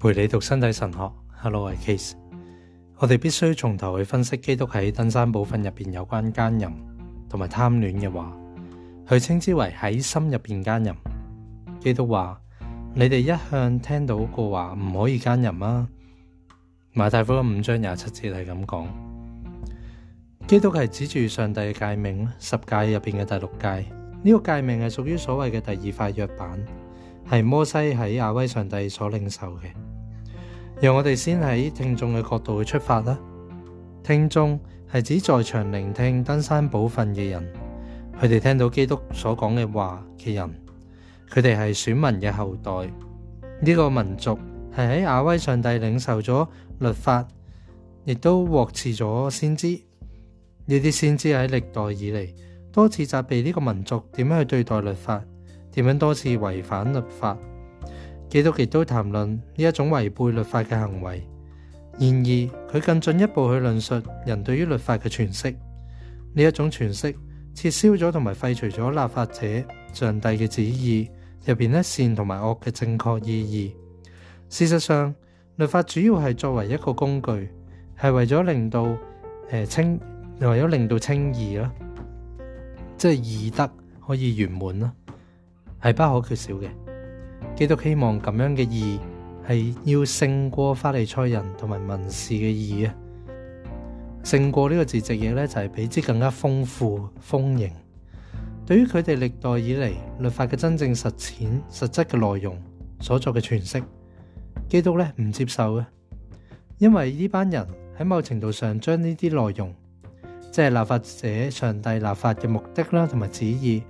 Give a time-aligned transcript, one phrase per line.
[0.00, 2.12] 陪你读身体神学 h e l l o 系 Case。
[2.98, 6.70] 我哋必须从头去分析基督喺登山部分入边有关奸淫
[7.28, 8.32] 同埋贪恋嘅话，
[9.08, 10.94] 佢称之为喺心入边奸淫。
[11.80, 12.40] 基督话：
[12.94, 15.88] 你哋一向听到个话唔可以奸淫啊。
[16.92, 18.88] 马太福音五章廿七节系咁讲。
[20.46, 23.84] 基督系指住上帝嘅诫命十诫入边嘅第六诫，
[24.22, 26.64] 呢个诫命系属于所谓嘅第二块约板，
[27.32, 29.72] 系摩西喺亚威上帝所领受嘅。
[30.80, 33.18] 让我哋先喺听众嘅角度去出发啦。
[34.04, 34.58] 听众
[34.92, 37.52] 系指在场聆听登山宝训嘅人，
[38.20, 40.48] 佢哋听到基督所讲嘅话嘅人，
[41.32, 42.70] 佢哋系选民嘅后代。
[43.60, 44.38] 呢个民族
[44.72, 46.46] 系喺亚威上帝领受咗
[46.78, 47.26] 律法，
[48.04, 49.66] 亦都获赐咗先知。
[49.66, 52.28] 呢啲先知喺历代以嚟
[52.72, 55.20] 多次责备呢个民族点样去对待律法，
[55.72, 57.36] 点样多次违反律法。
[58.28, 61.22] 基督亦都谈论呢一种违背律法嘅行为，
[61.98, 65.50] 然而佢更进一步去论述人对于律法嘅诠释。
[65.50, 67.12] 呢一种诠释
[67.54, 69.46] 撤销咗同埋废除咗立法者
[69.94, 71.08] 上帝嘅旨意
[71.46, 73.74] 入边咧善同埋恶嘅正确意义。
[74.50, 75.14] 事实上，
[75.56, 77.48] 律法主要系作为一个工具，
[78.00, 78.94] 系为咗令到
[79.50, 79.98] 诶清，
[80.40, 81.72] 为咗令到清义啦，
[82.98, 83.68] 即系义德
[84.06, 84.92] 可以圆满啦，
[85.82, 86.68] 系不可缺少嘅。
[87.58, 89.00] 基督希望咁样嘅义
[89.48, 92.94] 系要胜过法利赛人同埋文士嘅义啊，
[94.22, 97.68] 胜过呢个字直译咧就系比之更加丰富丰盈。
[98.64, 102.56] 对于佢哋历代以嚟律法嘅真正实践实质嘅内容
[103.00, 103.82] 所作嘅诠释，
[104.68, 105.84] 基督咧唔接受嘅，
[106.78, 107.66] 因为呢班人
[107.98, 109.74] 喺某程度上将呢啲内容
[110.52, 113.82] 即系立法者上帝立法嘅目的啦，同埋旨意，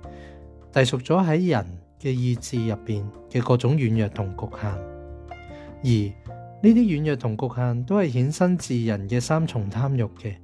[0.73, 1.79] 隶属咗喺人。
[2.01, 10.35] 嘅意志入边嘅各种软弱同局限，而呢啲软弱同局限都系衍生自人嘅三重贪欲嘅，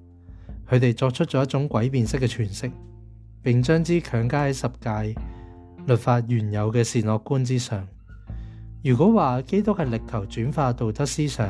[0.69, 2.69] 佢哋作出咗一种诡辩式嘅诠释，
[3.41, 5.15] 并将之强加喺十诫
[5.87, 7.87] 律法原有嘅善恶观之上。
[8.83, 11.49] 如果话基督系力求转化道德思想，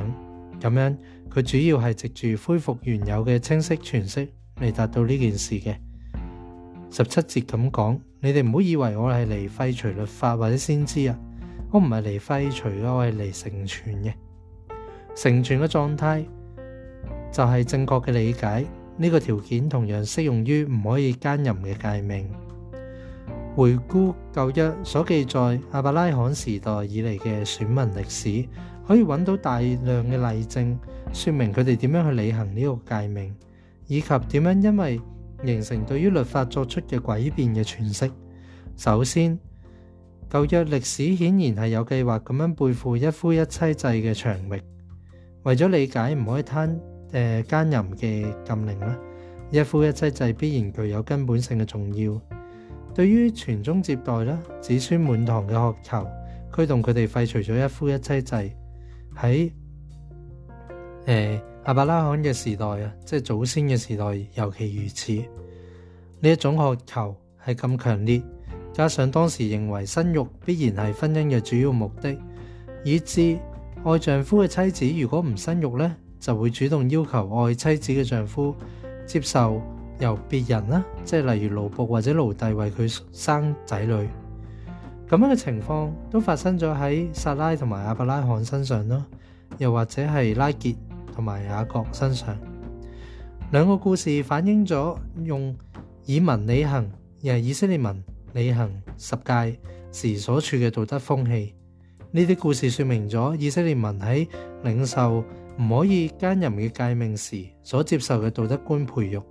[0.62, 0.96] 咁样
[1.30, 4.28] 佢主要系藉住恢复原有嘅清晰诠释
[4.62, 5.76] 嚟达到呢件事嘅。
[6.96, 11.20] 十七節咁講，你哋唔好以為我係嚟废除律法或者先知啊！
[11.70, 14.14] 我唔係嚟废除啊，我係嚟成全嘅。
[15.14, 16.24] 成全嘅狀態
[17.34, 18.66] 就係正確嘅理解。
[18.96, 22.30] 呢個條件同樣適用於唔可以兼任嘅界命。
[23.58, 28.48] 回顧舊一所記載阿伯拉罕時代以嚟嘅選民歷史，
[28.88, 30.78] 可以揾到大量嘅例證，
[31.12, 33.36] 說明佢哋點樣去履行呢個界命，
[33.88, 35.02] 以及點樣因為。
[35.44, 38.12] 形成對於律法作出嘅詭辩嘅诠釋。
[38.76, 39.38] 首先，
[40.30, 44.62] 舊約歷史顯然係有計劃咁樣背負一夫一妻制嘅長域。
[45.44, 46.80] 為咗理解唔可以攤
[47.44, 47.80] 奸淫
[48.34, 48.98] 嘅禁令啦。
[49.52, 52.20] 一夫一妻制必然具有根本性嘅重要。
[52.94, 56.08] 對於傳宗接代啦、子孫滿堂嘅渴求，
[56.54, 58.52] 驅動佢哋廢除咗一夫一妻制
[59.16, 59.52] 喺
[61.06, 61.40] 誒。
[61.66, 64.06] 阿伯拉罕嘅時代啊，即系祖先嘅時代，
[64.36, 65.14] 尤其如此
[66.20, 68.22] 呢一種渴求係咁強烈，
[68.72, 72.16] 加上當時認為生育必然係婚姻嘅主要目的，
[72.84, 73.40] 以致
[73.84, 78.56] 愛丈夫嘅妻子如果唔生育呢，就會主動要求愛妻子嘅丈夫
[79.08, 79.60] 接受
[79.98, 83.92] 由別人啦，即系例如奴仆或者奴隶為佢生仔女
[85.10, 89.04] 咁樣嘅情況都發生咗喺撒拉同埋阿伯拉罕身上啦，
[89.58, 90.76] 又或者係拉傑。
[91.16, 92.38] 同埋雅各身上
[93.52, 95.56] 两个故事反映咗用
[96.06, 96.84] 以民理行，
[97.20, 98.04] 系以色列民
[98.34, 99.56] 理行十诫
[99.92, 101.56] 时所处嘅道德风气。
[102.12, 104.28] 呢啲故事说明咗以色列民喺
[104.64, 105.24] 领袖
[105.62, 109.22] 唔可以奸淫嘅诫命时所接受嘅道德观培育，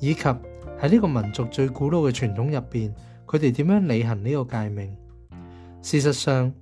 [0.00, 2.92] 以及喺呢个民族最古老嘅传统入边，
[3.26, 4.96] 佢哋点样理行呢个诫命。
[5.82, 6.52] 事实上，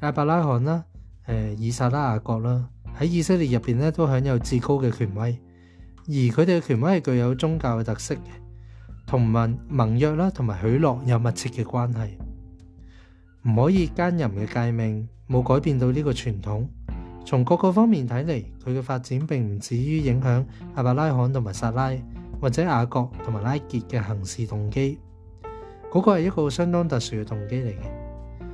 [0.00, 0.84] 阿伯拉罕啦，
[1.26, 2.70] 诶，以撒、拉雅各啦。
[3.00, 5.40] 喺以色列入边咧，都享有至高嘅权威，
[6.06, 8.18] 而佢哋嘅权威系具有宗教嘅特色嘅，
[9.06, 12.18] 同盟盟约啦，同埋许诺有密切嘅关系，
[13.48, 16.68] 唔可以奸淫嘅诫命冇改变到呢个传统。
[17.24, 20.44] 从各个方面睇嚟，佢嘅发展并唔至于影响
[20.74, 21.90] 阿伯拉罕同埋撒拉
[22.38, 24.98] 或者雅各同埋拉杰嘅行事动机。
[25.90, 28.46] 嗰个系一个相当特殊嘅动机嚟嘅。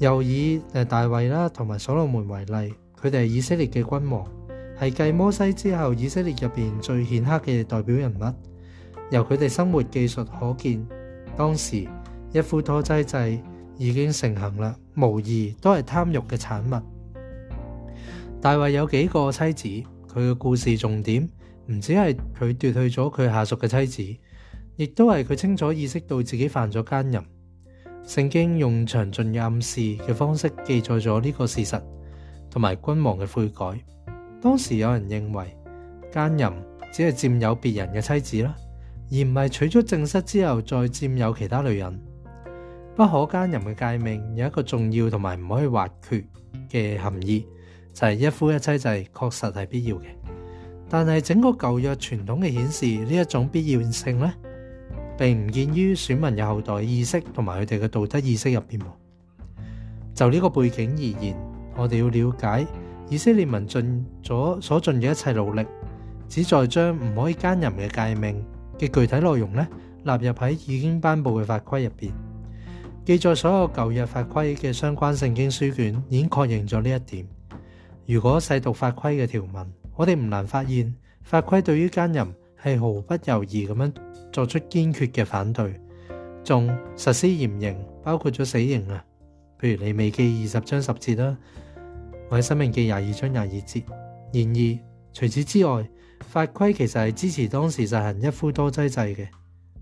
[0.00, 2.74] 又以诶大卫啦，同埋所罗门为例。
[3.02, 4.24] 佢哋系以色列嘅君王，
[4.80, 8.22] 系继摩西之后，以色列入边最显赫嘅代表人物。
[9.10, 10.86] 由佢哋生活技术可见，
[11.36, 11.84] 当时
[12.32, 13.40] 一夫多妻制
[13.76, 16.76] 已经成行啦，无疑都系贪欲嘅产物。
[18.40, 21.28] 大卫有几个妻子，佢嘅故事重点
[21.66, 24.20] 唔止系佢夺去咗佢下属嘅妻子，
[24.76, 27.20] 亦都系佢清楚意识到自己犯咗奸淫。
[28.04, 31.82] 圣经用详尽暗示嘅方式记载咗呢个事实。
[32.52, 33.80] 同埋君王嘅悔改，
[34.42, 35.56] 当时有人认为
[36.12, 36.46] 奸淫
[36.92, 38.54] 只系占有别人嘅妻子啦，
[39.10, 41.98] 而唔系娶咗正室之后再占有其他女人。
[42.94, 46.22] 不可奸淫嘅戒命有一个重要同埋唔可以挖缺
[46.70, 47.46] 嘅含义，
[47.94, 50.02] 就系一夫一妻制确实系必要嘅。
[50.90, 54.30] 但系整个旧约传统嘅显示呢一种必要性呢，
[55.16, 58.78] 并唔见于选民嘅后代意识同埋佢哋嘅道德意识入边。
[60.14, 61.51] 就呢个背景而言。
[61.76, 62.66] 我哋要了解
[63.08, 65.64] 以色列民尽咗所尽嘅一切努力，
[66.28, 68.44] 旨在将唔可以奸淫嘅诫命
[68.78, 69.66] 嘅具体内容咧
[70.02, 72.12] 纳入喺已经颁布嘅法规入边。
[73.04, 77.26] 记载所有旧约法规嘅相关圣经书卷已经确认咗呢一点。
[78.06, 83.92] 如果细读法规嘅条文，我哋唔难发现法规对于奸淫系毫不犹豫咁样
[84.30, 85.80] 作出坚决嘅反对，
[86.44, 89.04] 仲实施严刑，包括咗死刑啊，
[89.60, 91.36] 譬如你未记二十章十节啦。
[92.36, 93.82] 喺《生命记》廿二章廿二节。
[94.32, 95.86] 然而除此之外，
[96.20, 99.28] 法规其实系支持当时实行一夫多妻制嘅，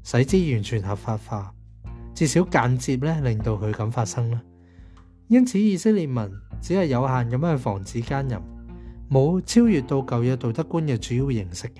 [0.03, 1.55] 使之完全合法化，
[2.15, 4.43] 至少间接咧令到佢咁发生啦。
[5.29, 6.29] 因此，以色列民
[6.61, 8.37] 只系有限咁去防止奸淫，
[9.09, 11.79] 冇超越到旧约道德观嘅主要形式嘅。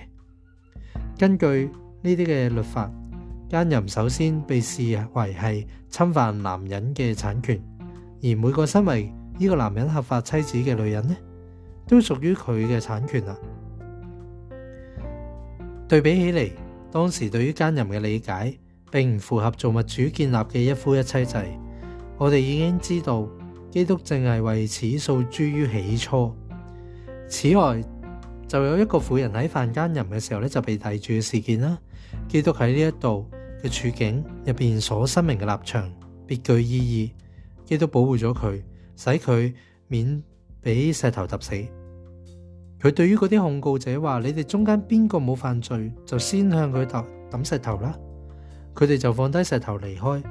[1.19, 1.69] 根据
[2.03, 2.89] 呢啲嘅律法，
[3.49, 4.83] 奸淫首先被视
[5.15, 7.61] 为系侵犯男人嘅产权，
[8.23, 11.17] 而每个身为呢个男人合法妻子嘅女人呢，
[11.89, 13.35] 都属于佢嘅产权啦。
[15.89, 16.51] 对比起嚟，
[16.93, 18.55] 当时对于奸淫嘅理解，
[18.91, 21.39] 并唔符合造物主建立嘅一夫一妻制。
[22.19, 23.27] 我哋已经知道，
[23.71, 26.35] 基督正系为此诉诸于起初。
[27.27, 27.83] 此外，
[28.47, 31.79] 就有一个妇人喺犯奸淫嘅时候咧，就被提住嘅事件啦。
[32.29, 33.27] 基督喺呢一度
[33.65, 35.91] 嘅处境入边所声明嘅立场，
[36.27, 37.13] 别具意义。
[37.65, 38.61] 基督保护咗佢。
[39.03, 39.51] 使佢
[39.89, 40.23] 免
[40.61, 41.55] 俾石头揼死。
[42.83, 47.99] 佢对于嗰啲控告者话：，你哋中间边个冇犯罪，就先向佢揼抌石头啦。
[48.75, 50.23] 佢哋就放低石头离开。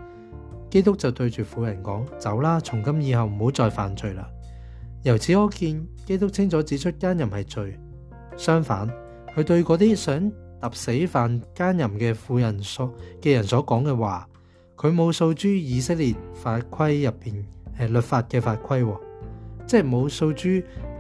[0.69, 4.30] 基督就对住妇人讲：，走啦，从今以后唔好再犯罪啦。
[5.01, 7.75] 由此可见，基督清楚指出奸淫系罪。
[8.38, 8.88] 相反，
[9.36, 10.31] 佢对嗰啲想
[10.62, 14.30] 揼死犯奸淫嘅妇人所嘅人所讲嘅话，
[14.77, 17.44] 佢冇诉诸以色列法规入边。
[17.80, 18.84] 诶，律法嘅法规，
[19.66, 20.50] 即系冇诉诸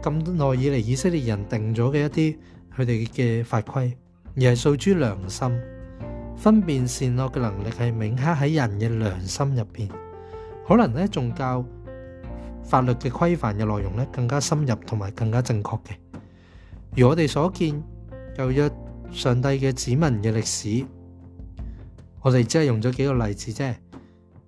[0.01, 2.37] 咁耐以嚟以色列人定咗嘅一啲
[2.77, 3.95] 佢哋嘅法规，
[4.37, 5.51] 而系诉诸良心
[6.37, 9.89] 分辨善恶嘅能力系铭刻喺人嘅良心入边，
[10.65, 11.63] 可能咧仲教
[12.63, 15.91] 法律嘅规范嘅内容咧更加深入同埋更加正确嘅。
[16.95, 17.83] 如我哋所见，
[18.37, 18.71] 由约
[19.11, 20.85] 上帝嘅指民嘅历史，
[22.21, 23.75] 我哋只系用咗几个例子啫，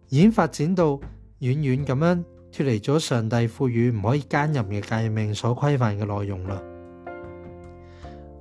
[0.08, 0.98] 已经发展到。
[1.42, 6.62] 远远咁样脱离咗上帝赋予唔可以兼任嘅诫命所规范嘅内容啦，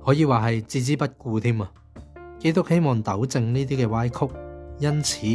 [0.05, 1.71] 可以话系置之不顾添啊！
[2.37, 4.27] 基督希望纠正呢啲嘅歪曲，
[4.77, 5.25] 因此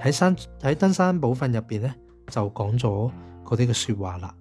[0.00, 1.92] 喺山喺登山宝训入边咧
[2.28, 3.10] 就讲咗
[3.44, 4.32] 嗰啲嘅说话啦。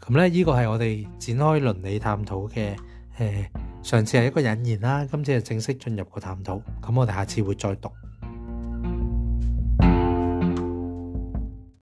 [0.00, 2.74] 咁咧呢个系我哋展开伦理探讨嘅
[3.18, 3.50] 诶，
[3.82, 6.54] 上次系一个引言啦，今次系正式进入个探讨。
[6.80, 7.90] 咁我哋下次会再读。